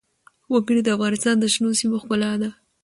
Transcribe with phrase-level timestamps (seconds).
[0.51, 2.49] وګړي د افغانستان د شنو سیمو ښکلا ده.